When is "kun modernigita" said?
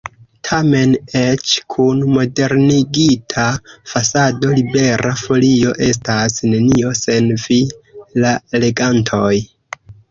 1.73-3.45